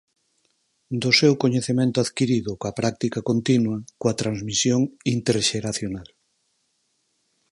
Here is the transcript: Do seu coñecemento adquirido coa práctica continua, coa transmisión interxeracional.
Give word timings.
Do 1.01 1.11
seu 1.19 1.33
coñecemento 1.43 1.97
adquirido 1.99 2.51
coa 2.59 2.75
práctica 2.79 3.19
continua, 3.29 3.77
coa 3.99 4.17
transmisión 4.21 4.81
interxeracional. 5.15 6.07